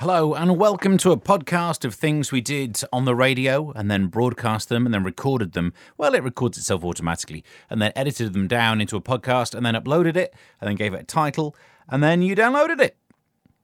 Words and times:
Hello, 0.00 0.34
and 0.34 0.58
welcome 0.58 0.98
to 0.98 1.10
a 1.10 1.16
podcast 1.16 1.82
of 1.82 1.94
things 1.94 2.30
we 2.30 2.42
did 2.42 2.78
on 2.92 3.06
the 3.06 3.14
radio 3.14 3.72
and 3.74 3.90
then 3.90 4.08
broadcast 4.08 4.68
them 4.68 4.84
and 4.84 4.92
then 4.92 5.02
recorded 5.02 5.52
them. 5.52 5.72
Well, 5.96 6.14
it 6.14 6.22
records 6.22 6.58
itself 6.58 6.84
automatically 6.84 7.42
and 7.70 7.80
then 7.80 7.92
edited 7.96 8.34
them 8.34 8.46
down 8.46 8.82
into 8.82 8.96
a 8.96 9.00
podcast 9.00 9.54
and 9.54 9.64
then 9.64 9.72
uploaded 9.72 10.14
it 10.14 10.34
and 10.60 10.68
then 10.68 10.76
gave 10.76 10.92
it 10.92 11.00
a 11.00 11.04
title 11.04 11.56
and 11.88 12.02
then 12.02 12.20
you 12.20 12.36
downloaded 12.36 12.78
it. 12.78 12.98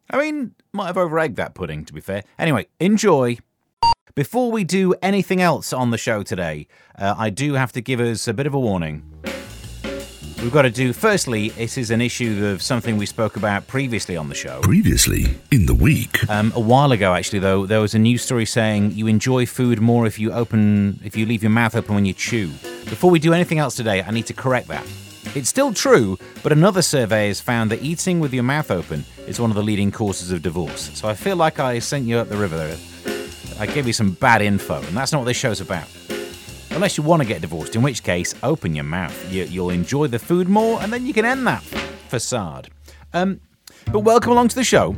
I 0.08 0.16
mean, 0.16 0.54
might 0.72 0.86
have 0.86 0.96
over 0.96 1.18
egged 1.18 1.36
that 1.36 1.54
pudding, 1.54 1.84
to 1.84 1.92
be 1.92 2.00
fair. 2.00 2.24
Anyway, 2.38 2.66
enjoy. 2.80 3.36
Before 4.14 4.50
we 4.50 4.64
do 4.64 4.94
anything 5.02 5.42
else 5.42 5.70
on 5.70 5.90
the 5.90 5.98
show 5.98 6.22
today, 6.22 6.66
uh, 6.98 7.14
I 7.14 7.28
do 7.28 7.54
have 7.54 7.72
to 7.72 7.82
give 7.82 8.00
us 8.00 8.26
a 8.26 8.32
bit 8.32 8.46
of 8.46 8.54
a 8.54 8.58
warning. 8.58 9.11
We've 10.42 10.50
got 10.50 10.62
to 10.62 10.70
do, 10.70 10.92
firstly, 10.92 11.50
this 11.50 11.78
is 11.78 11.92
an 11.92 12.00
issue 12.00 12.46
of 12.46 12.62
something 12.62 12.96
we 12.96 13.06
spoke 13.06 13.36
about 13.36 13.68
previously 13.68 14.16
on 14.16 14.28
the 14.28 14.34
show. 14.34 14.60
Previously 14.60 15.36
in 15.52 15.66
the 15.66 15.74
week. 15.74 16.28
Um, 16.28 16.52
a 16.56 16.60
while 16.60 16.90
ago, 16.90 17.14
actually, 17.14 17.38
though, 17.38 17.64
there 17.64 17.80
was 17.80 17.94
a 17.94 17.98
news 18.00 18.22
story 18.22 18.44
saying 18.44 18.90
you 18.90 19.06
enjoy 19.06 19.46
food 19.46 19.80
more 19.80 20.04
if 20.04 20.18
you 20.18 20.32
open, 20.32 20.98
if 21.04 21.16
you 21.16 21.26
leave 21.26 21.44
your 21.44 21.50
mouth 21.50 21.76
open 21.76 21.94
when 21.94 22.04
you 22.04 22.12
chew. 22.12 22.48
Before 22.86 23.08
we 23.08 23.20
do 23.20 23.32
anything 23.32 23.60
else 23.60 23.76
today, 23.76 24.02
I 24.02 24.10
need 24.10 24.26
to 24.26 24.34
correct 24.34 24.66
that. 24.66 24.84
It's 25.36 25.48
still 25.48 25.72
true, 25.72 26.18
but 26.42 26.50
another 26.50 26.82
survey 26.82 27.28
has 27.28 27.40
found 27.40 27.70
that 27.70 27.80
eating 27.80 28.18
with 28.18 28.34
your 28.34 28.42
mouth 28.42 28.72
open 28.72 29.04
is 29.28 29.38
one 29.38 29.50
of 29.50 29.54
the 29.54 29.62
leading 29.62 29.92
causes 29.92 30.32
of 30.32 30.42
divorce. 30.42 30.90
So 30.94 31.08
I 31.08 31.14
feel 31.14 31.36
like 31.36 31.60
I 31.60 31.78
sent 31.78 32.04
you 32.04 32.18
up 32.18 32.28
the 32.28 32.36
river 32.36 32.56
there. 32.56 32.76
I 33.60 33.66
gave 33.66 33.86
you 33.86 33.92
some 33.92 34.14
bad 34.14 34.42
info, 34.42 34.82
and 34.82 34.96
that's 34.96 35.12
not 35.12 35.18
what 35.18 35.26
this 35.26 35.36
show's 35.36 35.60
about. 35.60 35.86
Unless 36.74 36.96
you 36.96 37.04
want 37.04 37.20
to 37.20 37.28
get 37.28 37.42
divorced, 37.42 37.76
in 37.76 37.82
which 37.82 38.02
case, 38.02 38.34
open 38.42 38.74
your 38.74 38.84
mouth. 38.84 39.30
You, 39.30 39.44
you'll 39.44 39.70
enjoy 39.70 40.06
the 40.06 40.18
food 40.18 40.48
more, 40.48 40.80
and 40.82 40.90
then 40.90 41.04
you 41.04 41.12
can 41.12 41.26
end 41.26 41.46
that 41.46 41.62
facade. 41.62 42.70
Um, 43.12 43.40
but 43.92 44.00
welcome 44.00 44.32
along 44.32 44.48
to 44.48 44.54
the 44.54 44.64
show. 44.64 44.96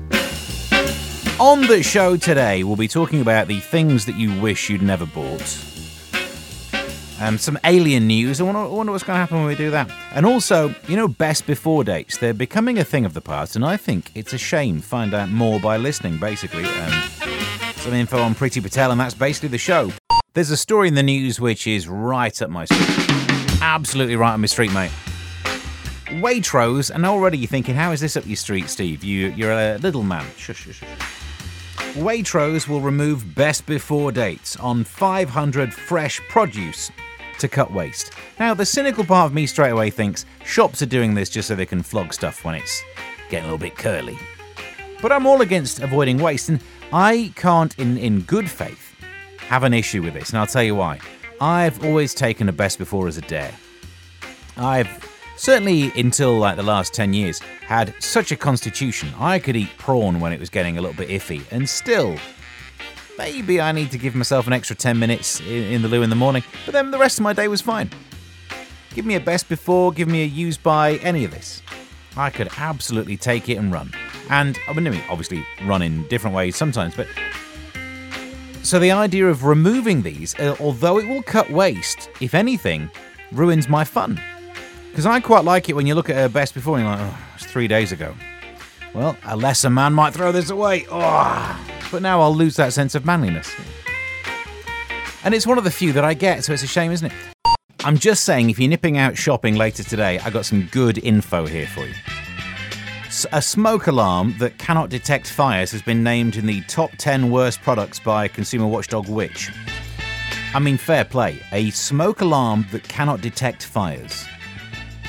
On 1.40 1.62
the 1.62 1.82
show 1.82 2.16
today, 2.16 2.62
we'll 2.62 2.76
be 2.76 2.86
talking 2.86 3.20
about 3.20 3.48
the 3.48 3.58
things 3.58 4.06
that 4.06 4.14
you 4.14 4.40
wish 4.40 4.70
you'd 4.70 4.82
never 4.82 5.04
bought. 5.04 5.42
Um, 7.20 7.38
some 7.38 7.58
alien 7.64 8.06
news. 8.06 8.40
I 8.40 8.44
wonder, 8.44 8.60
I 8.60 8.66
wonder 8.66 8.92
what's 8.92 9.02
going 9.02 9.16
to 9.16 9.20
happen 9.20 9.38
when 9.38 9.46
we 9.46 9.56
do 9.56 9.72
that. 9.72 9.90
And 10.12 10.24
also, 10.24 10.72
you 10.86 10.96
know, 10.96 11.08
best 11.08 11.44
before 11.44 11.82
dates. 11.82 12.18
They're 12.18 12.34
becoming 12.34 12.78
a 12.78 12.84
thing 12.84 13.04
of 13.04 13.14
the 13.14 13.20
past, 13.20 13.56
and 13.56 13.64
I 13.64 13.76
think 13.76 14.12
it's 14.14 14.32
a 14.32 14.38
shame. 14.38 14.80
Find 14.80 15.12
out 15.12 15.28
more 15.28 15.58
by 15.58 15.76
listening, 15.76 16.18
basically. 16.18 16.64
Um, 16.64 16.92
some 17.78 17.94
info 17.94 18.20
on 18.20 18.36
Priti 18.36 18.62
Patel, 18.62 18.92
and 18.92 19.00
that's 19.00 19.14
basically 19.14 19.48
the 19.48 19.58
show. 19.58 19.90
There's 20.34 20.50
a 20.50 20.56
story 20.56 20.88
in 20.88 20.94
the 20.94 21.02
news 21.04 21.38
which 21.38 21.64
is 21.68 21.86
right 21.86 22.42
up 22.42 22.50
my 22.50 22.64
street. 22.64 23.60
Absolutely 23.62 24.16
right 24.16 24.34
up 24.34 24.40
my 24.40 24.46
street, 24.46 24.72
mate. 24.72 24.90
Waitrose, 26.06 26.90
and 26.90 27.06
already 27.06 27.38
you're 27.38 27.46
thinking, 27.46 27.76
how 27.76 27.92
is 27.92 28.00
this 28.00 28.16
up 28.16 28.26
your 28.26 28.34
street, 28.34 28.68
Steve? 28.68 29.04
You, 29.04 29.28
you're 29.28 29.52
a 29.52 29.78
little 29.78 30.02
man. 30.02 30.26
Shush, 30.36 30.56
shush, 30.56 30.80
shush. 30.80 30.88
Waitrose 31.94 32.66
will 32.66 32.80
remove 32.80 33.36
best 33.36 33.64
before 33.64 34.10
dates 34.10 34.56
on 34.56 34.82
500 34.82 35.72
fresh 35.72 36.20
produce 36.28 36.90
to 37.38 37.46
cut 37.46 37.72
waste. 37.72 38.10
Now, 38.40 38.54
the 38.54 38.66
cynical 38.66 39.04
part 39.04 39.26
of 39.26 39.34
me 39.34 39.46
straight 39.46 39.70
away 39.70 39.90
thinks 39.90 40.26
shops 40.44 40.82
are 40.82 40.86
doing 40.86 41.14
this 41.14 41.30
just 41.30 41.46
so 41.46 41.54
they 41.54 41.64
can 41.64 41.80
flog 41.80 42.12
stuff 42.12 42.44
when 42.44 42.56
it's 42.56 42.82
getting 43.30 43.48
a 43.48 43.52
little 43.52 43.58
bit 43.64 43.76
curly. 43.76 44.18
But 45.00 45.12
I'm 45.12 45.26
all 45.26 45.42
against 45.42 45.78
avoiding 45.78 46.18
waste, 46.18 46.48
and 46.48 46.60
I 46.92 47.32
can't, 47.36 47.78
in, 47.78 47.96
in 47.98 48.22
good 48.22 48.50
faith, 48.50 48.83
have 49.48 49.62
an 49.64 49.74
issue 49.74 50.02
with 50.02 50.14
this, 50.14 50.30
and 50.30 50.38
I'll 50.38 50.46
tell 50.46 50.62
you 50.62 50.74
why. 50.74 50.98
I've 51.40 51.84
always 51.84 52.14
taken 52.14 52.48
a 52.48 52.52
best 52.52 52.78
before 52.78 53.08
as 53.08 53.18
a 53.18 53.22
dare. 53.22 53.54
I've 54.56 54.88
certainly 55.36 55.92
until 55.96 56.38
like 56.38 56.56
the 56.56 56.62
last 56.62 56.94
10 56.94 57.12
years 57.12 57.40
had 57.66 57.94
such 58.00 58.30
a 58.30 58.36
constitution 58.36 59.08
I 59.18 59.38
could 59.38 59.56
eat 59.56 59.70
prawn 59.78 60.20
when 60.20 60.32
it 60.32 60.38
was 60.38 60.48
getting 60.48 60.78
a 60.78 60.80
little 60.80 60.96
bit 60.96 61.08
iffy, 61.08 61.42
and 61.50 61.68
still 61.68 62.16
maybe 63.18 63.60
I 63.60 63.72
need 63.72 63.90
to 63.90 63.98
give 63.98 64.14
myself 64.14 64.46
an 64.46 64.52
extra 64.52 64.76
10 64.76 64.98
minutes 64.98 65.40
in, 65.40 65.82
the 65.82 65.88
loo 65.88 66.02
in 66.02 66.10
the 66.10 66.16
morning, 66.16 66.42
but 66.64 66.72
then 66.72 66.90
the 66.90 66.98
rest 66.98 67.18
of 67.18 67.22
my 67.22 67.32
day 67.32 67.48
was 67.48 67.60
fine. 67.60 67.90
Give 68.94 69.04
me 69.04 69.16
a 69.16 69.20
best 69.20 69.48
before, 69.48 69.92
give 69.92 70.08
me 70.08 70.22
a 70.22 70.26
use 70.26 70.56
by, 70.56 70.94
any 70.96 71.24
of 71.24 71.32
this. 71.32 71.62
I 72.16 72.30
could 72.30 72.48
absolutely 72.58 73.16
take 73.16 73.48
it 73.48 73.56
and 73.56 73.72
run. 73.72 73.92
And 74.30 74.58
I 74.68 74.72
mean, 74.72 75.02
obviously 75.08 75.44
run 75.64 75.82
in 75.82 76.06
different 76.06 76.36
ways 76.36 76.56
sometimes, 76.56 76.94
but 76.94 77.08
so 78.64 78.78
the 78.78 78.90
idea 78.90 79.28
of 79.28 79.44
removing 79.44 80.02
these, 80.02 80.34
uh, 80.40 80.56
although 80.58 80.98
it 80.98 81.06
will 81.06 81.22
cut 81.22 81.50
waste, 81.50 82.08
if 82.20 82.34
anything, 82.34 82.90
ruins 83.30 83.68
my 83.68 83.84
fun. 83.84 84.20
Because 84.90 85.06
I 85.06 85.20
quite 85.20 85.44
like 85.44 85.68
it 85.68 85.74
when 85.74 85.86
you 85.86 85.94
look 85.94 86.08
at 86.08 86.16
her 86.16 86.28
best 86.28 86.54
before 86.54 86.78
and 86.78 86.86
you're 86.86 86.96
like, 86.96 87.04
oh, 87.04 87.18
it's 87.34 87.44
three 87.44 87.68
days 87.68 87.92
ago. 87.92 88.14
Well, 88.94 89.16
a 89.24 89.36
lesser 89.36 89.70
man 89.70 89.92
might 89.92 90.14
throw 90.14 90.32
this 90.32 90.50
away. 90.50 90.86
Oh, 90.90 91.60
but 91.90 92.00
now 92.00 92.20
I'll 92.20 92.34
lose 92.34 92.56
that 92.56 92.72
sense 92.72 92.94
of 92.94 93.04
manliness. 93.04 93.52
And 95.24 95.34
it's 95.34 95.46
one 95.46 95.58
of 95.58 95.64
the 95.64 95.70
few 95.70 95.92
that 95.92 96.04
I 96.04 96.14
get, 96.14 96.44
so 96.44 96.52
it's 96.52 96.62
a 96.62 96.66
shame, 96.66 96.92
isn't 96.92 97.10
it? 97.10 97.56
I'm 97.80 97.98
just 97.98 98.24
saying, 98.24 98.50
if 98.50 98.58
you're 98.58 98.70
nipping 98.70 98.96
out 98.96 99.16
shopping 99.18 99.56
later 99.56 99.82
today, 99.82 100.18
I 100.20 100.30
got 100.30 100.46
some 100.46 100.68
good 100.72 100.98
info 100.98 101.44
here 101.44 101.66
for 101.66 101.84
you. 101.84 101.94
A 103.32 103.40
smoke 103.40 103.86
alarm 103.86 104.34
that 104.38 104.58
cannot 104.58 104.90
detect 104.90 105.30
fires 105.30 105.70
has 105.70 105.82
been 105.82 106.02
named 106.02 106.36
in 106.36 106.46
the 106.46 106.62
top 106.62 106.90
10 106.98 107.30
worst 107.30 107.62
products 107.62 108.00
by 108.00 108.26
consumer 108.26 108.66
watchdog 108.66 109.08
Which. 109.08 109.52
I 110.52 110.58
mean, 110.58 110.76
fair 110.76 111.04
play. 111.04 111.40
A 111.52 111.70
smoke 111.70 112.22
alarm 112.22 112.66
that 112.72 112.82
cannot 112.88 113.20
detect 113.20 113.64
fires. 113.64 114.24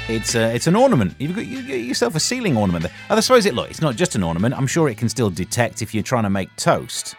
It's 0.07 0.35
a, 0.35 0.53
it's 0.53 0.67
an 0.67 0.75
ornament. 0.75 1.15
You've 1.17 1.35
got, 1.35 1.47
you 1.47 1.61
yourself 1.61 2.15
a 2.15 2.19
ceiling 2.19 2.55
ornament 2.55 2.83
there. 2.83 2.93
I 3.09 3.19
suppose 3.21 3.47
it 3.47 3.55
look. 3.55 3.71
It's 3.71 3.81
not 3.81 3.95
just 3.95 4.13
an 4.15 4.21
ornament. 4.21 4.55
I'm 4.55 4.67
sure 4.67 4.87
it 4.87 4.97
can 4.97 5.09
still 5.09 5.31
detect 5.31 5.81
if 5.81 5.93
you're 5.95 6.03
trying 6.03 6.23
to 6.23 6.29
make 6.29 6.55
toast. 6.57 7.15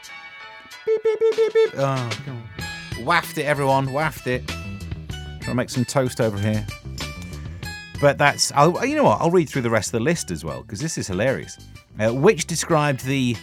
Beep 0.86 1.02
beep 1.02 1.18
beep 1.20 1.36
beep 1.36 1.52
beep. 1.52 1.72
Oh. 1.78 2.10
Waft 3.00 3.38
it, 3.38 3.44
everyone. 3.44 3.92
Waft 3.92 4.28
it. 4.28 4.46
Trying 4.46 5.40
to 5.40 5.54
make 5.54 5.70
some 5.70 5.84
toast 5.84 6.20
over 6.20 6.38
here. 6.38 6.64
But 8.00 8.18
that's, 8.18 8.52
I'll, 8.52 8.84
you 8.84 8.96
know 8.96 9.04
what, 9.04 9.20
I'll 9.20 9.30
read 9.30 9.48
through 9.48 9.62
the 9.62 9.70
rest 9.70 9.88
of 9.88 9.92
the 9.92 10.00
list 10.00 10.30
as 10.30 10.44
well, 10.44 10.62
because 10.62 10.80
this 10.80 10.98
is 10.98 11.06
hilarious. 11.06 11.58
Uh, 11.98 12.12
which 12.12 12.46
described 12.46 13.04
the 13.04 13.36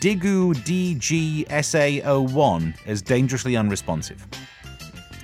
Digoo 0.00 0.54
DG 0.54 1.46
SA01 1.48 2.74
as 2.86 3.02
dangerously 3.02 3.56
unresponsive. 3.56 4.26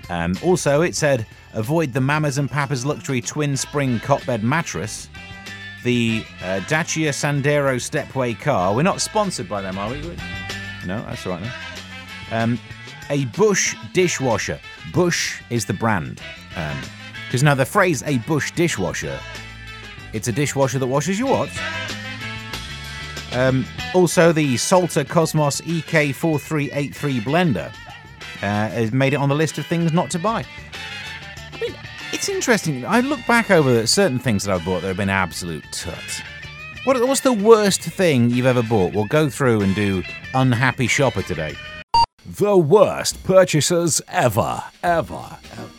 Um, 0.09 0.37
also, 0.43 0.82
it 0.82 0.94
said 0.94 1.27
avoid 1.54 1.93
the 1.93 2.00
Mamas 2.00 2.38
and 2.38 2.50
Papas 2.50 2.84
luxury 2.84 3.21
twin 3.21 3.56
spring 3.56 3.99
cot-bed 4.00 4.43
mattress, 4.43 5.09
the 5.84 6.25
uh, 6.43 6.60
Dacia 6.60 7.10
Sandero 7.10 7.81
stepway 7.81 8.38
car. 8.38 8.75
We're 8.75 8.83
not 8.83 9.00
sponsored 9.00 9.48
by 9.48 9.62
them, 9.62 9.78
are 9.78 9.91
we? 9.91 10.00
No, 10.87 11.03
that's 11.03 11.27
all 11.27 11.38
right. 11.38 11.53
Um, 12.31 12.59
a 13.10 13.25
Bush 13.27 13.77
dishwasher. 13.93 14.60
Bush 14.93 15.41
is 15.50 15.65
the 15.65 15.72
brand. 15.72 16.21
Um, 16.56 16.77
because 17.26 17.42
now 17.42 17.54
the 17.54 17.66
phrase 17.66 18.03
a 18.04 18.19
Bush 18.19 18.53
dishwasher, 18.53 19.20
it's 20.12 20.28
a 20.28 20.32
dishwasher 20.32 20.78
that 20.78 20.87
washes 20.87 21.19
your 21.19 21.28
what? 21.28 21.50
Um, 23.32 23.66
also, 23.94 24.32
the 24.32 24.56
Salter 24.56 25.04
Cosmos 25.04 25.60
EK4383 25.62 27.20
blender 27.20 27.72
uh, 28.36 28.69
has 28.69 28.92
made 28.92 29.12
it 29.12 29.16
on 29.16 29.28
the 29.28 29.34
list 29.34 29.59
of 29.59 29.66
things 29.66 29.92
not 29.92 30.10
to 30.10 30.19
buy. 30.19 30.44
I 31.53 31.60
mean, 31.60 31.75
it's 32.12 32.28
interesting. 32.28 32.86
I 32.86 33.00
look 33.00 33.20
back 33.26 33.50
over 33.50 33.86
certain 33.86 34.19
things 34.19 34.44
that 34.44 34.54
I've 34.54 34.65
bought 34.65 34.82
that 34.82 34.88
have 34.88 34.97
been 34.97 35.10
absolute 35.10 35.65
tut. 35.72 36.22
What, 36.84 36.98
what's 37.06 37.20
the 37.20 37.32
worst 37.32 37.82
thing 37.82 38.31
you've 38.31 38.47
ever 38.47 38.62
bought? 38.62 38.94
We'll 38.94 39.06
go 39.06 39.28
through 39.28 39.62
and 39.62 39.75
do 39.75 40.03
unhappy 40.34 40.86
shopper 40.86 41.22
today. 41.22 41.56
The 42.25 42.56
worst 42.56 43.22
purchases 43.25 44.00
ever, 44.09 44.62
ever, 44.82 45.38
ever. 45.53 45.70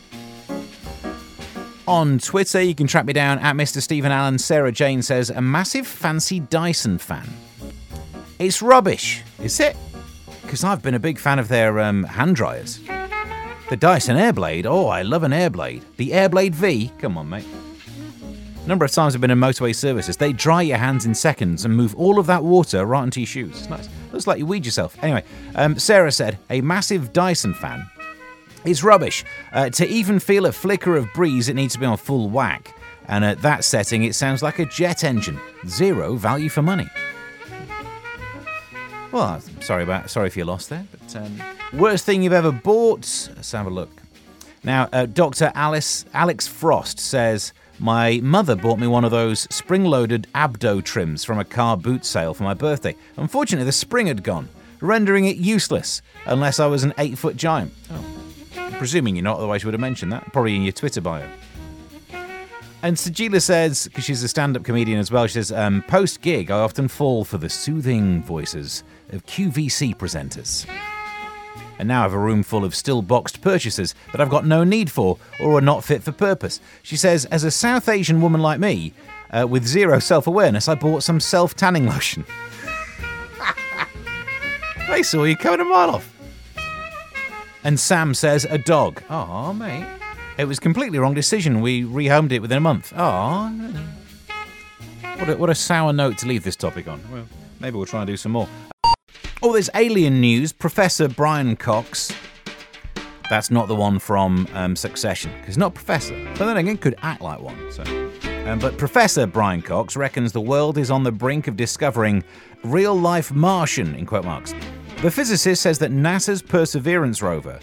On 1.88 2.20
Twitter, 2.20 2.62
you 2.62 2.76
can 2.76 2.86
track 2.86 3.06
me 3.06 3.14
down 3.14 3.40
at 3.40 3.56
Mr. 3.56 3.82
Stephen 3.82 4.12
Allen. 4.12 4.38
Sarah 4.38 4.74
Jane 4.74 5.02
says, 5.02 5.30
a 5.30 5.40
massive 5.42 5.88
fancy 5.88 6.42
Dyson 6.42 6.98
fan. 6.98 7.26
It's 8.40 8.62
rubbish, 8.62 9.24
is 9.42 9.62
it? 9.62 9.78
Because 10.42 10.66
I've 10.66 10.84
been 10.84 10.96
a 10.96 11.00
big 11.00 11.18
fan 11.18 11.40
of 11.40 11.48
their 11.48 11.80
um, 11.80 12.04
hand 12.04 12.36
dryers. 12.36 12.82
The 13.70 13.78
Dyson 13.78 14.18
Airblade, 14.18 14.66
oh, 14.66 14.88
I 14.88 15.02
love 15.02 15.24
an 15.24 15.32
Airblade. 15.32 15.82
The 15.96 16.10
Airblade 16.10 16.56
V, 16.56 16.92
come 17.00 17.18
on, 17.18 17.30
mate. 17.30 17.48
A 18.66 18.68
number 18.68 18.84
of 18.84 18.92
times 18.92 19.16
I've 19.16 19.22
been 19.22 19.32
in 19.32 19.40
motorway 19.40 19.74
services. 19.74 20.18
They 20.18 20.34
dry 20.34 20.64
your 20.64 20.78
hands 20.78 21.06
in 21.06 21.16
seconds 21.16 21.64
and 21.64 21.74
move 21.74 21.96
all 21.96 22.20
of 22.20 22.26
that 22.26 22.44
water 22.44 22.86
right 22.86 23.04
into 23.04 23.22
your 23.22 23.28
shoes. 23.28 23.60
It's 23.60 23.70
nice. 23.70 23.88
Looks 24.12 24.28
like 24.28 24.40
you 24.40 24.46
weed 24.46 24.66
yourself. 24.66 25.02
Anyway, 25.02 25.24
um, 25.56 25.80
Sarah 25.80 26.12
said, 26.12 26.38
a 26.50 26.60
massive 26.60 27.14
Dyson 27.14 27.54
fan 27.54 27.90
it's 28.68 28.84
rubbish. 28.84 29.24
Uh, 29.52 29.70
to 29.72 29.88
even 29.88 30.20
feel 30.20 30.46
a 30.46 30.52
flicker 30.52 30.96
of 30.96 31.12
breeze, 31.14 31.50
it 31.50 31.56
needs 31.56 31.74
to 31.74 31.80
be 31.80 31.86
on 31.86 31.98
full 31.98 32.30
whack. 32.30 32.76
And 33.08 33.24
at 33.24 33.42
that 33.42 33.64
setting, 33.64 34.04
it 34.04 34.16
sounds 34.16 34.44
like 34.44 34.60
a 34.60 34.66
jet 34.66 35.04
engine. 35.04 35.40
Zero 35.68 36.16
value 36.16 36.50
for 36.50 36.62
money. 36.62 36.88
Well, 39.12 39.42
sorry 39.62 39.84
about 39.84 40.10
sorry 40.10 40.28
if 40.28 40.36
you 40.36 40.44
lost 40.44 40.70
there. 40.70 40.86
But 40.92 41.16
um, 41.16 41.42
worst 41.74 42.06
thing 42.06 42.22
you've 42.22 42.34
ever 42.34 42.52
bought? 42.52 43.30
Let's 43.36 43.52
have 43.54 43.66
a 43.66 43.70
look. 43.70 43.90
Now, 44.64 44.90
uh, 44.92 45.06
Dr. 45.06 45.52
Alice 45.56 46.04
Alex 46.14 46.46
Frost 46.46 47.00
says 47.00 47.54
My 47.80 48.20
mother 48.22 48.56
bought 48.56 48.80
me 48.80 48.88
one 48.88 49.06
of 49.06 49.12
those 49.12 49.48
spring 49.50 49.86
loaded 49.86 50.28
abdo 50.36 50.84
trims 50.84 51.24
from 51.24 51.40
a 51.40 51.46
car 51.46 51.78
boot 51.78 52.04
sale 52.04 52.34
for 52.34 52.44
my 52.44 52.54
birthday. 52.54 52.96
Unfortunately, 53.16 53.66
the 53.66 53.72
spring 53.72 54.08
had 54.08 54.24
gone, 54.24 54.50
rendering 54.82 55.24
it 55.24 55.38
useless 55.38 56.02
unless 56.26 56.60
I 56.60 56.66
was 56.66 56.84
an 56.84 56.94
eight 56.98 57.18
foot 57.18 57.38
giant. 57.38 57.74
Oh. 57.90 58.17
Presuming 58.78 59.16
you're 59.16 59.24
not, 59.24 59.38
otherwise 59.38 59.64
you 59.64 59.68
would 59.68 59.74
have 59.74 59.82
mentioned 59.82 60.12
that. 60.12 60.32
Probably 60.32 60.56
in 60.56 60.64
your 60.64 60.72
Twitter 60.72 61.02
bio. 61.02 61.28
And 62.84 62.96
Sajeela 62.96 63.42
says, 63.42 63.86
because 63.88 64.06
she's 64.06 64.22
a 64.22 64.28
stand 64.28 64.56
up 64.56 64.64
comedian 64.64 65.00
as 65.00 65.12
well, 65.12 65.26
she 65.26 65.34
says, 65.34 65.52
um, 65.52 65.84
post 65.88 66.22
gig, 66.22 66.52
I 66.52 66.60
often 66.60 66.88
fall 66.88 67.26
for 67.26 67.40
the 67.40 67.50
soothing 67.50 68.22
voices 68.22 68.84
of 69.10 69.26
QVC 69.26 69.96
presenters. 69.98 70.68
And 71.80 71.88
now 71.88 72.00
I 72.00 72.04
have 72.04 72.14
a 72.14 72.20
room 72.20 72.44
full 72.44 72.64
of 72.64 72.76
still 72.76 73.02
boxed 73.02 73.42
purchases 73.42 73.96
that 74.12 74.22
I've 74.22 74.30
got 74.30 74.46
no 74.46 74.64
need 74.64 74.92
for 74.92 75.18
or 75.40 75.58
are 75.58 75.62
not 75.62 75.84
fit 75.84 76.04
for 76.04 76.12
purpose. 76.12 76.60
She 76.84 76.98
says, 76.98 77.26
as 77.26 77.44
a 77.44 77.52
South 77.52 77.90
Asian 77.90 78.22
woman 78.22 78.42
like 78.42 78.60
me, 78.60 78.94
uh, 79.32 79.48
with 79.48 79.66
zero 79.66 80.00
self 80.00 80.28
awareness, 80.28 80.68
I 80.68 80.76
bought 80.76 81.04
some 81.04 81.20
self 81.20 81.56
tanning 81.56 81.88
lotion. 81.88 82.26
they 84.88 85.04
saw 85.04 85.24
you 85.24 85.36
coming 85.36 85.62
a 85.62 85.66
mile 85.66 85.90
off. 85.90 86.17
And 87.68 87.78
Sam 87.78 88.14
says, 88.14 88.46
a 88.50 88.58
dog. 88.58 89.04
Oh, 89.10 89.52
mate. 89.52 89.86
It 90.38 90.46
was 90.46 90.58
completely 90.58 91.00
wrong 91.00 91.14
decision. 91.14 91.60
We 91.60 91.84
rehomed 91.84 92.32
it 92.32 92.40
within 92.40 92.58
a 92.58 92.62
month. 92.62 92.94
Oh, 92.96 93.50
what 95.18 95.30
a, 95.30 95.36
what 95.36 95.50
a 95.50 95.56
sour 95.56 95.92
note 95.92 96.18
to 96.20 96.28
leave 96.28 96.46
this 96.46 96.56
topic 96.56 96.88
on. 96.88 97.02
Well, 97.12 97.26
maybe 97.60 97.76
we'll 97.76 97.86
try 97.86 98.04
and 98.04 98.08
do 98.08 98.16
some 98.16 98.32
more. 98.32 98.48
Oh, 99.44 99.52
there's 99.52 99.70
alien 99.76 100.22
news. 100.22 100.54
Professor 100.54 101.10
Brian 101.10 101.58
Cox. 101.58 102.14
That's 103.30 103.52
not 103.52 103.68
the 103.68 103.76
one 103.76 104.00
from 104.00 104.48
um, 104.54 104.78
Succession, 104.78 105.34
because 105.42 105.58
not 105.58 105.74
Professor. 105.74 106.16
But 106.38 106.46
then 106.46 106.56
again, 106.56 106.78
could 106.78 106.96
act 107.02 107.22
like 107.22 107.42
one. 107.42 107.70
So, 107.70 107.84
um, 108.46 108.60
but 108.60 108.78
Professor 108.78 109.28
Brian 109.28 109.62
Cox 109.62 109.98
reckons 109.98 110.32
the 110.32 110.40
world 110.40 110.78
is 110.78 110.90
on 110.90 111.04
the 111.04 111.12
brink 111.12 111.50
of 111.50 111.58
discovering 111.58 112.24
real-life 112.64 113.34
Martian 113.34 113.94
in 113.96 114.06
quote 114.06 114.24
marks. 114.24 114.54
The 115.02 115.12
physicist 115.12 115.62
says 115.62 115.78
that 115.80 115.92
NASA's 115.92 116.42
Perseverance 116.42 117.22
rover 117.22 117.60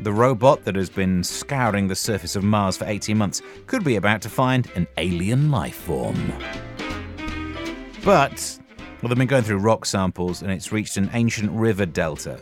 the 0.00 0.12
robot 0.12 0.64
that 0.64 0.76
has 0.76 0.88
been 0.88 1.24
scouring 1.24 1.88
the 1.88 1.96
surface 1.96 2.36
of 2.36 2.44
Mars 2.44 2.76
for 2.76 2.84
18 2.84 3.18
months 3.18 3.42
could 3.66 3.82
be 3.82 3.96
about 3.96 4.22
to 4.22 4.28
find 4.28 4.70
an 4.76 4.86
alien 4.96 5.50
life 5.50 5.74
form. 5.74 6.32
But, 8.04 8.60
well, 9.02 9.08
they've 9.08 9.18
been 9.18 9.26
going 9.26 9.42
through 9.42 9.58
rock 9.58 9.84
samples 9.84 10.42
and 10.42 10.52
it's 10.52 10.70
reached 10.70 10.96
an 10.98 11.10
ancient 11.14 11.50
river 11.50 11.84
delta 11.84 12.40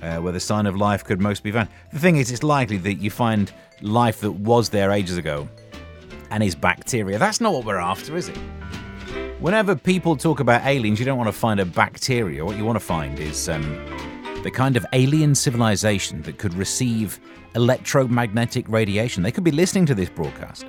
uh, 0.00 0.16
where 0.16 0.32
the 0.32 0.40
sign 0.40 0.64
of 0.64 0.76
life 0.76 1.04
could 1.04 1.20
most 1.20 1.42
be 1.42 1.52
found. 1.52 1.68
The 1.92 1.98
thing 1.98 2.16
is, 2.16 2.30
it's 2.30 2.42
likely 2.42 2.78
that 2.78 2.94
you 2.94 3.10
find 3.10 3.52
life 3.82 4.20
that 4.20 4.32
was 4.32 4.70
there 4.70 4.90
ages 4.90 5.18
ago 5.18 5.46
and 6.30 6.42
is 6.42 6.54
bacteria. 6.54 7.18
That's 7.18 7.42
not 7.42 7.52
what 7.52 7.66
we're 7.66 7.76
after, 7.76 8.16
is 8.16 8.30
it? 8.30 8.38
Whenever 9.40 9.74
people 9.74 10.16
talk 10.16 10.38
about 10.40 10.66
aliens, 10.66 10.98
you 10.98 11.06
don't 11.06 11.16
want 11.16 11.26
to 11.26 11.32
find 11.32 11.60
a 11.60 11.64
bacteria. 11.64 12.44
What 12.44 12.58
you 12.58 12.64
want 12.66 12.76
to 12.76 12.84
find 12.84 13.18
is 13.18 13.48
um, 13.48 13.62
the 14.42 14.50
kind 14.50 14.76
of 14.76 14.84
alien 14.92 15.34
civilization 15.34 16.20
that 16.22 16.36
could 16.36 16.52
receive 16.52 17.18
electromagnetic 17.54 18.68
radiation. 18.68 19.22
They 19.22 19.32
could 19.32 19.42
be 19.42 19.50
listening 19.50 19.86
to 19.86 19.94
this 19.94 20.10
broadcast. 20.10 20.66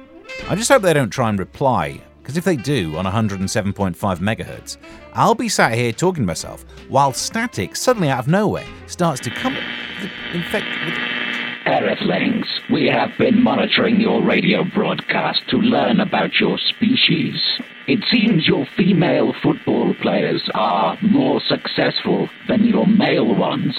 I 0.47 0.55
just 0.55 0.69
hope 0.69 0.83
they 0.83 0.93
don't 0.93 1.09
try 1.09 1.27
and 1.27 1.37
reply, 1.37 2.01
because 2.21 2.37
if 2.37 2.45
they 2.45 2.55
do 2.55 2.95
on 2.95 3.03
107.5 3.03 3.73
megahertz, 4.19 4.77
I'll 5.11 5.35
be 5.35 5.49
sat 5.49 5.73
here 5.73 5.91
talking 5.91 6.23
to 6.23 6.27
myself 6.27 6.63
while 6.87 7.11
static 7.11 7.75
suddenly 7.75 8.07
out 8.07 8.19
of 8.19 8.29
nowhere 8.29 8.65
starts 8.87 9.19
to 9.21 9.31
come. 9.31 9.57
In 10.33 10.43
fact, 10.43 10.65
with 10.85 10.97
Earthlings, 11.65 12.47
we 12.71 12.85
have 12.87 13.09
been 13.17 13.43
monitoring 13.43 13.99
your 13.99 14.23
radio 14.23 14.63
broadcast 14.63 15.41
to 15.49 15.57
learn 15.57 15.99
about 15.99 16.39
your 16.39 16.57
species. 16.57 17.35
It 17.87 18.03
seems 18.11 18.47
your 18.47 18.67
female 18.77 19.33
football 19.41 19.95
players 19.95 20.47
are 20.53 20.97
more 21.01 21.41
successful 21.41 22.29
than 22.47 22.63
your 22.63 22.85
male 22.85 23.33
ones. 23.33 23.75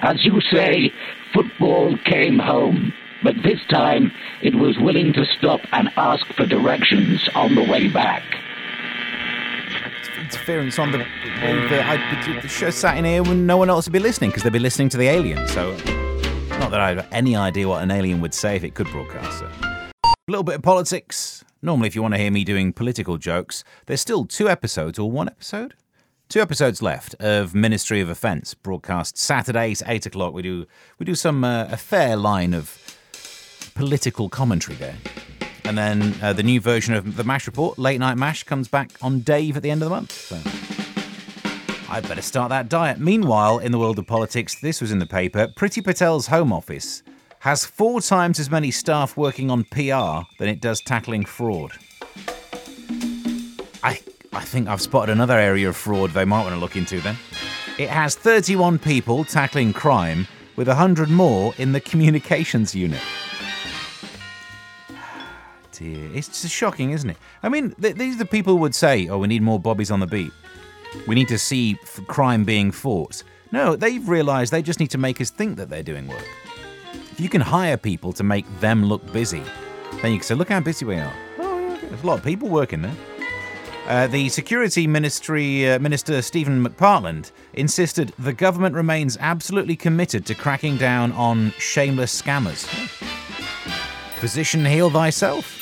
As 0.00 0.24
you 0.24 0.40
say, 0.40 0.90
football 1.34 1.96
came 2.04 2.38
home, 2.38 2.94
but 3.22 3.34
this 3.44 3.60
time 3.68 4.10
it 4.42 4.54
was 4.54 4.78
willing 4.78 5.12
to 5.12 5.26
stop 5.38 5.60
and 5.72 5.90
ask 5.96 6.26
for 6.34 6.46
directions 6.46 7.28
on 7.34 7.54
the 7.54 7.62
way 7.62 7.88
back. 7.88 8.22
interference 10.18 10.78
on 10.78 10.90
the, 10.90 10.98
the, 10.98 11.84
I, 11.84 12.40
the 12.40 12.48
show 12.48 12.70
sat 12.70 12.96
in 12.96 13.04
here 13.04 13.22
when 13.22 13.46
no 13.46 13.58
one 13.58 13.68
else 13.68 13.86
would 13.86 13.92
be 13.92 13.98
listening 13.98 14.30
because 14.30 14.44
they'd 14.44 14.52
be 14.52 14.58
listening 14.58 14.88
to 14.88 14.96
the 14.96 15.08
alien. 15.08 15.46
So, 15.48 15.72
not 16.58 16.70
that 16.70 16.80
I 16.80 16.94
have 16.94 17.06
any 17.12 17.36
idea 17.36 17.68
what 17.68 17.82
an 17.82 17.90
alien 17.90 18.22
would 18.22 18.32
say 18.32 18.56
if 18.56 18.64
it 18.64 18.72
could 18.74 18.88
broadcast. 18.88 19.42
A 19.42 20.14
little 20.26 20.42
bit 20.42 20.56
of 20.56 20.62
politics. 20.62 21.44
Normally, 21.64 21.86
if 21.86 21.94
you 21.94 22.02
want 22.02 22.14
to 22.14 22.18
hear 22.18 22.32
me 22.32 22.42
doing 22.42 22.72
political 22.72 23.18
jokes, 23.18 23.62
there's 23.86 24.00
still 24.00 24.24
two 24.24 24.48
episodes 24.48 24.98
or 24.98 25.08
one 25.08 25.28
episode. 25.28 25.74
Two 26.28 26.40
episodes 26.40 26.82
left 26.82 27.14
of 27.20 27.54
Ministry 27.54 28.00
of 28.00 28.08
Offence, 28.08 28.52
broadcast 28.52 29.16
Saturdays, 29.16 29.80
eight 29.86 30.04
o'clock. 30.04 30.34
We 30.34 30.42
do 30.42 30.66
we 30.98 31.06
do 31.06 31.14
some 31.14 31.44
uh, 31.44 31.68
a 31.70 31.76
fair 31.76 32.16
line 32.16 32.52
of 32.52 32.98
political 33.76 34.28
commentary 34.28 34.76
there. 34.76 34.96
And 35.64 35.78
then 35.78 36.14
uh, 36.20 36.32
the 36.32 36.42
new 36.42 36.60
version 36.60 36.94
of 36.94 37.16
the 37.16 37.22
MASH 37.22 37.46
report, 37.46 37.78
Late 37.78 38.00
Night 38.00 38.18
MASH, 38.18 38.42
comes 38.42 38.66
back 38.66 38.90
on 39.00 39.20
Dave 39.20 39.56
at 39.56 39.62
the 39.62 39.70
end 39.70 39.82
of 39.82 39.88
the 39.88 39.94
month. 39.94 40.10
So 40.10 40.40
I 41.88 42.00
better 42.00 42.22
start 42.22 42.48
that 42.48 42.68
diet. 42.68 42.98
Meanwhile, 42.98 43.60
in 43.60 43.70
the 43.70 43.78
world 43.78 44.00
of 44.00 44.06
politics, 44.08 44.56
this 44.56 44.80
was 44.80 44.90
in 44.90 44.98
the 44.98 45.06
paper. 45.06 45.46
Priti 45.46 45.84
Patel's 45.84 46.26
Home 46.26 46.52
Office 46.52 47.04
has 47.42 47.64
four 47.64 48.00
times 48.00 48.38
as 48.38 48.52
many 48.52 48.70
staff 48.70 49.16
working 49.16 49.50
on 49.50 49.64
PR 49.64 50.24
than 50.38 50.48
it 50.48 50.60
does 50.60 50.80
tackling 50.80 51.24
fraud. 51.24 51.72
I 53.82 53.98
I 54.32 54.44
think 54.44 54.68
I've 54.68 54.80
spotted 54.80 55.10
another 55.10 55.36
area 55.36 55.68
of 55.68 55.76
fraud 55.76 56.10
they 56.10 56.24
might 56.24 56.42
want 56.44 56.54
to 56.54 56.60
look 56.60 56.76
into 56.76 57.00
then. 57.00 57.16
It 57.78 57.88
has 57.88 58.14
31 58.14 58.78
people 58.78 59.24
tackling 59.24 59.72
crime, 59.72 60.28
with 60.54 60.68
100 60.68 61.10
more 61.10 61.52
in 61.58 61.72
the 61.72 61.80
communications 61.80 62.76
unit 62.76 63.00
dear. 65.72 66.14
It's 66.14 66.42
just 66.42 66.54
shocking, 66.54 66.92
isn't 66.92 67.10
it? 67.10 67.16
I 67.42 67.48
mean, 67.48 67.74
th- 67.74 67.96
these 67.96 68.14
are 68.14 68.18
the 68.18 68.24
people 68.24 68.52
who 68.52 68.60
would 68.60 68.76
say, 68.76 69.08
oh, 69.08 69.18
we 69.18 69.26
need 69.26 69.42
more 69.42 69.58
bobbies 69.58 69.90
on 69.90 69.98
the 69.98 70.06
beat. 70.06 70.30
We 71.08 71.16
need 71.16 71.28
to 71.28 71.38
see 71.38 71.76
crime 72.06 72.44
being 72.44 72.70
fought. 72.70 73.24
No, 73.50 73.74
they've 73.74 74.08
realised 74.08 74.52
they 74.52 74.62
just 74.62 74.78
need 74.78 74.90
to 74.92 74.98
make 74.98 75.20
us 75.20 75.30
think 75.30 75.56
that 75.56 75.68
they're 75.68 75.82
doing 75.82 76.06
work. 76.06 76.24
If 77.12 77.20
you 77.20 77.28
can 77.28 77.42
hire 77.42 77.76
people 77.76 78.12
to 78.14 78.22
make 78.22 78.46
them 78.60 78.84
look 78.84 79.12
busy, 79.12 79.42
then 80.00 80.12
you 80.12 80.18
can 80.18 80.24
say, 80.24 80.34
look 80.34 80.48
how 80.48 80.60
busy 80.60 80.84
we 80.84 80.96
are. 80.96 81.12
Oh, 81.38 81.58
yeah, 81.58 81.76
there's 81.88 82.02
a 82.02 82.06
lot 82.06 82.18
of 82.18 82.24
people 82.24 82.48
working 82.48 82.82
there. 82.82 82.96
Uh, 83.86 84.06
the 84.06 84.28
Security 84.30 84.86
Ministry 84.86 85.68
uh, 85.68 85.78
Minister 85.78 86.22
Stephen 86.22 86.64
McPartland 86.64 87.32
insisted 87.52 88.14
the 88.18 88.32
government 88.32 88.74
remains 88.74 89.18
absolutely 89.20 89.76
committed 89.76 90.24
to 90.26 90.34
cracking 90.34 90.78
down 90.78 91.12
on 91.12 91.50
shameless 91.58 92.20
scammers. 92.20 92.66
Physician, 94.18 94.64
heal 94.64 94.88
thyself 94.88 95.58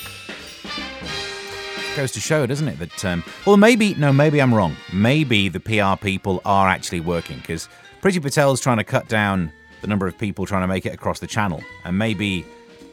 goes 1.97 2.13
to 2.13 2.21
show, 2.21 2.47
doesn't 2.47 2.69
it? 2.69 2.79
That, 2.79 3.05
um, 3.05 3.25
well, 3.45 3.57
maybe, 3.57 3.95
no, 3.95 4.13
maybe 4.13 4.41
I'm 4.41 4.55
wrong. 4.55 4.77
Maybe 4.93 5.49
the 5.49 5.61
PR 5.61 6.03
people 6.03 6.41
are 6.45 6.69
actually 6.69 7.01
working 7.01 7.39
because 7.39 7.69
Priti 8.01 8.23
Patel's 8.23 8.61
trying 8.61 8.79
to 8.79 8.85
cut 8.85 9.09
down 9.09 9.53
the 9.81 9.87
number 9.87 10.07
of 10.07 10.17
people 10.19 10.47
trying 10.47 10.63
to 10.63 10.69
make 10.69 10.87
it 10.87 10.95
across 10.95 11.19
the 11.21 11.27
channel. 11.27 11.63
And 11.85 11.99
maybe 11.99 12.45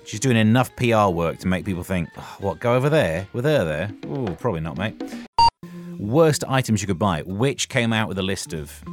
she's 0.06 0.20
doing 0.20 0.38
enough 0.38 0.76
PR 0.76 1.08
work 1.08 1.40
to 1.40 1.48
make 1.48 1.66
people 1.66 1.84
think, 1.84 2.10
oh, 2.18 2.38
what, 2.40 2.60
go 2.60 2.76
over 2.76 2.90
there 2.90 3.28
with 3.34 3.46
her 3.46 3.64
there? 3.66 3.92
Oh, 4.08 4.36
probably 4.40 4.62
not, 4.62 4.78
mate. 4.78 5.02
Worst 6.00 6.44
items 6.48 6.82
you 6.82 6.88
could 6.88 7.00
buy, 7.00 7.24
which 7.24 7.70
came 7.70 7.92
out 7.92 8.08
with 8.08 8.18
a 8.18 8.24
list 8.24 8.54
of 8.54 8.84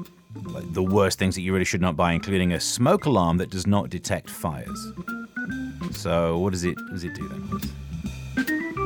like, 0.47 0.73
the 0.73 0.83
worst 0.83 1.19
things 1.19 1.35
that 1.35 1.43
you 1.43 1.53
really 1.53 1.65
should 1.65 1.81
not 1.81 1.97
buy, 1.97 2.13
including 2.13 2.53
a 2.53 2.61
smoke 2.61 3.05
alarm 3.05 3.39
that 3.39 3.51
does 3.51 3.67
not 3.67 3.91
detect 3.91 4.31
fires. 4.31 4.93
So, 5.93 6.39
what 6.39 6.53
does 6.53 6.65
it, 6.65 6.77
does 6.91 7.05
it 7.05 7.15
do 7.15 7.29
then? 7.29 7.61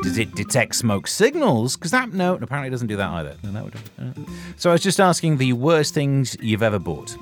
Does 0.02 0.18
it 0.18 0.34
detect 0.34 0.74
smoke 0.74 1.06
signals? 1.06 1.76
Because 1.76 1.90
that 1.90 2.12
no, 2.12 2.34
apparently 2.34 2.68
it 2.68 2.70
doesn't 2.70 2.86
do 2.86 2.96
that 2.96 3.10
either. 3.10 3.34
No, 3.42 3.52
that 3.52 3.64
would, 3.64 3.74
uh. 3.98 4.12
So 4.56 4.70
I 4.70 4.74
was 4.74 4.82
just 4.82 5.00
asking 5.00 5.38
the 5.38 5.52
worst 5.54 5.94
things 5.94 6.36
you've 6.40 6.62
ever 6.62 6.78
bought. 6.78 7.16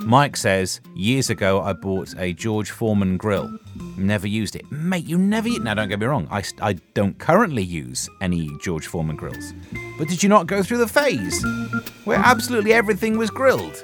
Mike 0.00 0.36
says 0.36 0.80
years 0.94 1.30
ago 1.30 1.60
I 1.60 1.72
bought 1.72 2.14
a 2.18 2.32
George 2.32 2.70
Foreman 2.70 3.16
grill. 3.16 3.50
Never 3.96 4.26
used 4.26 4.56
it, 4.56 4.70
mate. 4.70 5.04
You 5.04 5.18
never. 5.18 5.48
Eat. 5.48 5.62
Now 5.62 5.74
don't 5.74 5.88
get 5.88 6.00
me 6.00 6.06
wrong. 6.06 6.26
I 6.30 6.42
I 6.60 6.74
don't 6.94 7.18
currently 7.18 7.62
use 7.62 8.08
any 8.20 8.50
George 8.60 8.86
Foreman 8.86 9.16
grills. 9.16 9.52
But 9.98 10.08
did 10.08 10.22
you 10.22 10.28
not 10.28 10.46
go 10.46 10.62
through 10.62 10.78
the 10.78 10.88
phase 10.88 11.44
where 12.04 12.18
absolutely 12.18 12.72
everything 12.72 13.18
was 13.18 13.30
grilled? 13.30 13.82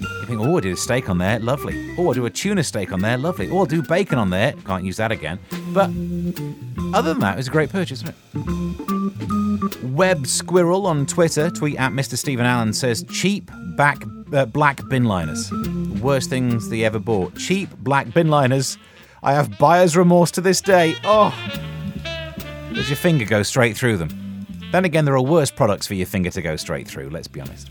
You 0.00 0.26
think, 0.26 0.40
oh, 0.40 0.58
I 0.58 0.60
do 0.60 0.72
a 0.72 0.76
steak 0.76 1.08
on 1.08 1.18
there, 1.18 1.38
lovely. 1.38 1.94
Oh, 1.98 2.10
I 2.10 2.14
do 2.14 2.26
a 2.26 2.30
tuna 2.30 2.62
steak 2.62 2.92
on 2.92 3.00
there, 3.00 3.16
lovely. 3.16 3.50
Oh, 3.50 3.60
I'll 3.60 3.66
do 3.66 3.82
bacon 3.82 4.18
on 4.18 4.30
there, 4.30 4.52
can't 4.64 4.84
use 4.84 4.98
that 4.98 5.10
again. 5.10 5.38
But 5.72 5.90
other 6.94 7.14
than 7.14 7.20
that, 7.20 7.34
it 7.34 7.38
was 7.38 7.48
a 7.48 7.50
great 7.50 7.70
purchase, 7.70 8.02
wasn't 8.04 8.16
it? 8.34 9.82
Web 9.84 10.26
Squirrel 10.26 10.86
on 10.86 11.06
Twitter, 11.06 11.50
tweet 11.50 11.76
at 11.78 11.92
Mr. 11.92 12.16
Stephen 12.16 12.44
Allen, 12.46 12.72
says 12.72 13.04
cheap 13.10 13.50
back, 13.76 14.04
uh, 14.32 14.46
black 14.46 14.86
bin 14.88 15.04
liners. 15.04 15.50
Worst 16.00 16.30
things 16.30 16.68
they 16.68 16.84
ever 16.84 16.98
bought. 16.98 17.36
Cheap 17.36 17.70
black 17.78 18.12
bin 18.12 18.28
liners. 18.28 18.78
I 19.22 19.32
have 19.32 19.58
buyer's 19.58 19.96
remorse 19.96 20.30
to 20.32 20.40
this 20.40 20.60
day. 20.60 20.96
Oh. 21.04 21.34
Does 22.74 22.88
your 22.88 22.96
finger 22.96 23.24
go 23.24 23.42
straight 23.42 23.76
through 23.76 23.96
them? 23.96 24.46
Then 24.70 24.84
again, 24.84 25.04
there 25.04 25.14
are 25.14 25.22
worse 25.22 25.50
products 25.50 25.86
for 25.86 25.94
your 25.94 26.06
finger 26.06 26.30
to 26.30 26.42
go 26.42 26.56
straight 26.56 26.86
through, 26.86 27.10
let's 27.10 27.28
be 27.28 27.40
honest. 27.40 27.70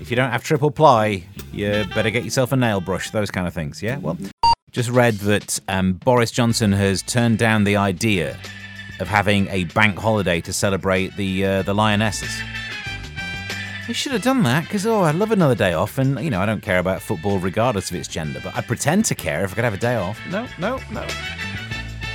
If 0.00 0.10
you 0.10 0.16
don't 0.16 0.30
have 0.30 0.42
triple 0.42 0.70
ply, 0.70 1.24
you 1.52 1.84
better 1.94 2.10
get 2.10 2.24
yourself 2.24 2.52
a 2.52 2.56
nail 2.56 2.80
brush, 2.80 3.10
those 3.10 3.30
kind 3.30 3.46
of 3.46 3.52
things, 3.52 3.82
yeah? 3.82 3.98
Well, 3.98 4.16
just 4.70 4.90
read 4.90 5.14
that 5.14 5.60
um, 5.68 5.94
Boris 5.94 6.30
Johnson 6.30 6.72
has 6.72 7.02
turned 7.02 7.38
down 7.38 7.64
the 7.64 7.76
idea 7.76 8.38
of 9.00 9.08
having 9.08 9.48
a 9.48 9.64
bank 9.64 9.98
holiday 9.98 10.40
to 10.40 10.52
celebrate 10.52 11.14
the 11.16 11.44
uh, 11.44 11.62
the 11.62 11.74
lionesses. 11.74 12.40
He 13.88 13.94
should 13.94 14.12
have 14.12 14.20
done 14.20 14.42
that 14.42 14.64
because 14.64 14.86
oh, 14.86 15.00
I'd 15.00 15.14
love 15.14 15.32
another 15.32 15.54
day 15.54 15.72
off, 15.72 15.96
and 15.96 16.22
you 16.22 16.28
know 16.28 16.42
I 16.42 16.46
don't 16.46 16.60
care 16.60 16.78
about 16.78 17.00
football 17.00 17.38
regardless 17.38 17.90
of 17.90 17.96
its 17.96 18.06
gender, 18.06 18.38
but 18.44 18.54
I'd 18.54 18.66
pretend 18.66 19.06
to 19.06 19.14
care 19.14 19.44
if 19.44 19.52
I 19.52 19.54
could 19.54 19.64
have 19.64 19.72
a 19.72 19.78
day 19.78 19.96
off. 19.96 20.20
No, 20.30 20.46
no, 20.58 20.78
no, 20.92 21.06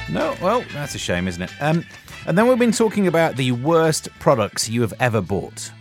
no. 0.08 0.36
Well, 0.40 0.64
that's 0.72 0.94
a 0.94 1.00
shame, 1.00 1.28
isn't 1.28 1.42
it? 1.42 1.52
Um, 1.60 1.84
and 2.28 2.38
then 2.38 2.48
we've 2.48 2.60
been 2.60 2.72
talking 2.72 3.08
about 3.08 3.38
the 3.38 3.54
worst 3.54 4.08
products 4.20 4.70
you 4.70 4.82
have 4.82 4.94
ever 5.00 5.20
bought, 5.20 5.72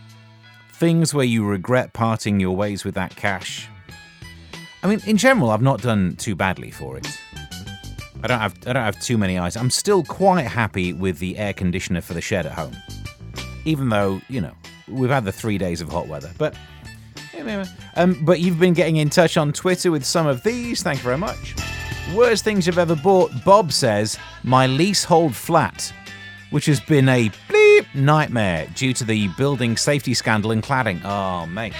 things 0.70 1.12
where 1.12 1.26
you 1.26 1.44
regret 1.44 1.92
parting 1.92 2.40
your 2.40 2.56
ways 2.56 2.86
with 2.86 2.94
that 2.94 3.14
cash. 3.14 3.68
I 4.82 4.88
mean, 4.88 5.02
in 5.04 5.18
general, 5.18 5.50
I've 5.50 5.60
not 5.60 5.82
done 5.82 6.16
too 6.16 6.34
badly 6.34 6.70
for 6.70 6.96
it. 6.96 7.06
I 8.22 8.28
don't 8.28 8.40
have 8.40 8.54
I 8.66 8.72
don't 8.72 8.82
have 8.82 8.98
too 8.98 9.18
many 9.18 9.36
eyes. 9.36 9.58
I'm 9.58 9.68
still 9.68 10.04
quite 10.04 10.46
happy 10.46 10.94
with 10.94 11.18
the 11.18 11.36
air 11.36 11.52
conditioner 11.52 12.00
for 12.00 12.14
the 12.14 12.22
shed 12.22 12.46
at 12.46 12.52
home, 12.52 12.74
even 13.66 13.90
though 13.90 14.22
you 14.30 14.40
know 14.40 14.54
we've 14.88 15.10
had 15.10 15.24
the 15.24 15.32
three 15.32 15.58
days 15.58 15.80
of 15.80 15.88
hot 15.88 16.08
weather. 16.08 16.30
But 16.38 16.54
um, 17.96 18.24
but 18.24 18.40
you've 18.40 18.60
been 18.60 18.74
getting 18.74 18.96
in 18.96 19.10
touch 19.10 19.36
on 19.36 19.52
Twitter 19.52 19.90
with 19.90 20.04
some 20.04 20.26
of 20.26 20.42
these. 20.42 20.82
Thank 20.82 20.98
you 20.98 21.04
very 21.04 21.18
much. 21.18 21.54
Worst 22.14 22.44
things 22.44 22.66
you've 22.66 22.78
ever 22.78 22.96
bought. 22.96 23.32
Bob 23.44 23.72
says 23.72 24.18
my 24.42 24.66
leasehold 24.66 25.34
flat, 25.34 25.92
which 26.50 26.66
has 26.66 26.80
been 26.80 27.08
a 27.08 27.30
bleep 27.48 27.86
nightmare 27.94 28.68
due 28.74 28.92
to 28.94 29.04
the 29.04 29.28
building 29.38 29.76
safety 29.76 30.14
scandal 30.14 30.50
in 30.50 30.62
cladding. 30.62 31.00
Oh 31.04 31.46
mate, 31.46 31.74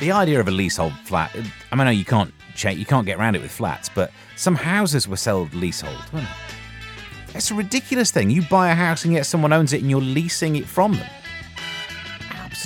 the 0.00 0.12
idea 0.12 0.40
of 0.40 0.48
a 0.48 0.50
leasehold 0.50 0.92
flat. 1.04 1.34
I 1.72 1.76
mean, 1.76 1.84
know 1.84 1.90
you 1.90 2.04
can't 2.04 2.32
you 2.64 2.86
can't 2.86 3.06
get 3.06 3.18
around 3.18 3.36
it 3.36 3.42
with 3.42 3.50
flats, 3.50 3.88
but 3.88 4.10
some 4.36 4.54
houses 4.54 5.06
were 5.06 5.16
sold 5.16 5.54
leasehold, 5.54 6.02
weren't 6.12 6.26
they? 6.26 7.36
It's 7.36 7.50
a 7.50 7.54
ridiculous 7.54 8.10
thing. 8.10 8.30
You 8.30 8.42
buy 8.42 8.70
a 8.70 8.74
house 8.74 9.04
and 9.04 9.12
yet 9.12 9.26
someone 9.26 9.52
owns 9.52 9.74
it 9.74 9.82
and 9.82 9.90
you're 9.90 10.00
leasing 10.00 10.56
it 10.56 10.66
from 10.66 10.94
them. 10.94 11.10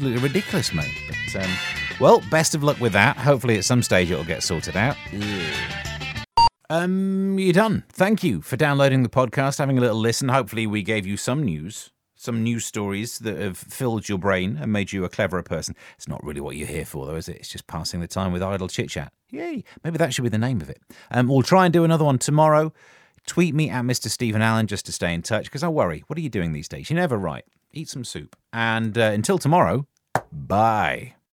Absolutely 0.00 0.26
ridiculous, 0.28 0.72
mate. 0.72 0.94
But, 1.06 1.44
um, 1.44 1.50
well, 2.00 2.22
best 2.30 2.54
of 2.54 2.62
luck 2.62 2.80
with 2.80 2.94
that. 2.94 3.18
Hopefully, 3.18 3.58
at 3.58 3.66
some 3.66 3.82
stage, 3.82 4.10
it'll 4.10 4.24
get 4.24 4.42
sorted 4.42 4.74
out. 4.74 4.96
Um, 6.70 7.38
you're 7.38 7.52
done. 7.52 7.84
Thank 7.90 8.24
you 8.24 8.40
for 8.40 8.56
downloading 8.56 9.02
the 9.02 9.10
podcast, 9.10 9.58
having 9.58 9.76
a 9.76 9.80
little 9.82 9.98
listen. 9.98 10.30
Hopefully, 10.30 10.66
we 10.66 10.82
gave 10.82 11.06
you 11.06 11.18
some 11.18 11.42
news, 11.42 11.90
some 12.14 12.42
news 12.42 12.64
stories 12.64 13.18
that 13.18 13.38
have 13.38 13.58
filled 13.58 14.08
your 14.08 14.16
brain 14.16 14.56
and 14.58 14.72
made 14.72 14.90
you 14.90 15.04
a 15.04 15.10
cleverer 15.10 15.42
person. 15.42 15.76
It's 15.96 16.08
not 16.08 16.24
really 16.24 16.40
what 16.40 16.56
you're 16.56 16.66
here 16.66 16.86
for, 16.86 17.04
though, 17.04 17.16
is 17.16 17.28
it? 17.28 17.36
It's 17.36 17.50
just 17.50 17.66
passing 17.66 18.00
the 18.00 18.08
time 18.08 18.32
with 18.32 18.42
idle 18.42 18.68
chit 18.68 18.88
chat. 18.88 19.12
Yay! 19.28 19.64
Maybe 19.84 19.98
that 19.98 20.14
should 20.14 20.22
be 20.22 20.30
the 20.30 20.38
name 20.38 20.62
of 20.62 20.70
it. 20.70 20.80
Um, 21.10 21.28
we'll 21.28 21.42
try 21.42 21.66
and 21.66 21.74
do 21.74 21.84
another 21.84 22.06
one 22.06 22.18
tomorrow. 22.18 22.72
Tweet 23.26 23.54
me 23.54 23.68
at 23.68 23.84
Mr. 23.84 24.08
Stephen 24.08 24.40
Allen 24.40 24.66
just 24.66 24.86
to 24.86 24.92
stay 24.92 25.12
in 25.12 25.20
touch 25.20 25.44
because 25.44 25.62
I 25.62 25.68
worry. 25.68 26.04
What 26.06 26.18
are 26.18 26.22
you 26.22 26.30
doing 26.30 26.52
these 26.52 26.68
days? 26.68 26.88
You 26.88 26.96
never 26.96 27.18
write. 27.18 27.44
Eat 27.72 27.88
some 27.88 28.04
soup. 28.04 28.36
And 28.52 28.98
uh, 28.98 29.02
until 29.02 29.38
tomorrow, 29.38 29.86
bye. 30.32 31.14